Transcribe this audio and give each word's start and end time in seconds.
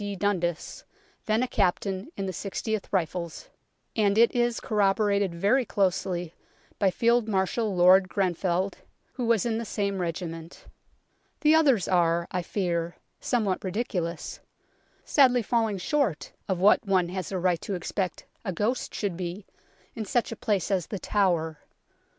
D. 0.03 0.15
Dundas, 0.15 0.83
then 1.27 1.43
a 1.43 1.47
captain 1.47 2.11
in 2.17 2.25
the 2.25 2.31
6oth 2.31 2.85
Rifles, 2.91 3.49
and 3.95 4.17
it 4.17 4.33
is 4.33 4.59
corroborated 4.59 5.35
very 5.35 5.63
closely 5.63 6.33
by 6.79 6.89
Field 6.89 7.27
Marshal 7.27 7.75
Lord 7.75 8.09
Grenfell, 8.09 8.71
who 9.13 9.27
was 9.27 9.45
in 9.45 9.59
the 9.59 9.63
same 9.63 9.99
regiment. 9.99 10.65
The 11.41 11.53
others 11.53 11.87
are, 11.87 12.27
I 12.31 12.41
fear, 12.41 12.95
somewhat 13.19 13.63
ridiculous; 13.63 14.39
sadly 15.05 15.43
falling 15.43 15.77
short 15.77 16.31
of 16.49 16.57
what 16.57 16.83
one 16.83 17.09
has 17.09 17.31
a 17.31 17.37
right 17.37 17.61
to 17.61 17.75
expect 17.75 18.25
a 18.43 18.51
ghost 18.51 18.95
should 18.95 19.15
be 19.15 19.45
in 19.93 20.05
such 20.05 20.31
a 20.31 20.35
place 20.35 20.71
as 20.71 20.87
The 20.87 20.97
Tower. 20.97 21.59